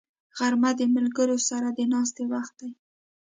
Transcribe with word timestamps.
غرمه 0.37 0.71
د 0.79 0.81
ملګرو 0.95 1.37
سره 1.49 1.67
د 1.77 1.79
ناستې 1.93 2.23
وخت 2.33 2.53
دی 2.59 2.71